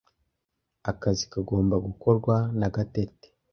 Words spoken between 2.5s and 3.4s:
na Gatete.